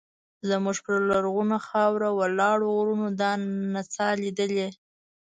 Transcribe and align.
زموږ 0.49 0.77
پر 0.85 0.97
لرغونې 1.09 1.57
خاوره 1.67 2.09
ولاړو 2.19 2.67
غرونو 2.77 3.07
دا 3.21 3.31
نڅا 3.73 4.09
لیدلې. 4.21 4.67